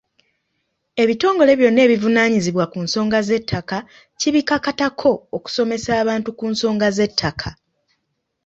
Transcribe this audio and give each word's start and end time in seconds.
Ebitongole 1.01 1.51
byonna 1.59 1.79
ebivunaanyizibwa 1.87 2.65
ku 2.71 2.77
nsonga 2.85 3.19
z'ettaka 3.27 3.77
kibikakatako 4.19 5.11
okusomesa 5.37 5.91
abantu 6.01 6.29
ku 6.39 6.45
nsonga 6.53 6.87
z’ettaka. 6.95 7.49